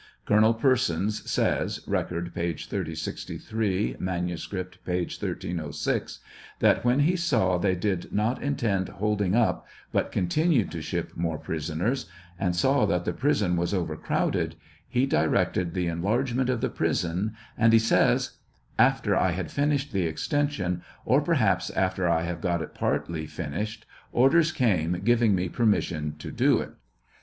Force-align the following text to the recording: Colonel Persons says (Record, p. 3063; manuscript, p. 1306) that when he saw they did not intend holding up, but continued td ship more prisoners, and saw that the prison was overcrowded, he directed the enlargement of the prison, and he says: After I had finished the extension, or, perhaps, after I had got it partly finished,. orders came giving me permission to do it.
Colonel 0.25 0.55
Persons 0.55 1.29
says 1.29 1.81
(Record, 1.85 2.33
p. 2.33 2.53
3063; 2.53 3.97
manuscript, 3.99 4.83
p. 4.83 4.93
1306) 5.01 6.19
that 6.57 6.83
when 6.83 7.01
he 7.01 7.15
saw 7.15 7.59
they 7.59 7.75
did 7.75 8.11
not 8.11 8.41
intend 8.41 8.89
holding 8.89 9.35
up, 9.35 9.67
but 9.91 10.11
continued 10.11 10.71
td 10.71 10.81
ship 10.81 11.11
more 11.15 11.37
prisoners, 11.37 12.07
and 12.39 12.55
saw 12.55 12.87
that 12.87 13.05
the 13.05 13.13
prison 13.13 13.55
was 13.55 13.75
overcrowded, 13.75 14.55
he 14.89 15.05
directed 15.05 15.75
the 15.75 15.85
enlargement 15.85 16.49
of 16.49 16.61
the 16.61 16.69
prison, 16.69 17.35
and 17.55 17.71
he 17.71 17.77
says: 17.77 18.39
After 18.79 19.15
I 19.15 19.33
had 19.33 19.51
finished 19.51 19.91
the 19.93 20.07
extension, 20.07 20.81
or, 21.05 21.21
perhaps, 21.21 21.69
after 21.69 22.09
I 22.09 22.23
had 22.23 22.41
got 22.41 22.63
it 22.63 22.73
partly 22.73 23.27
finished,. 23.27 23.85
orders 24.11 24.51
came 24.51 24.93
giving 25.05 25.35
me 25.35 25.47
permission 25.47 26.15
to 26.17 26.31
do 26.31 26.57
it. 26.59 26.71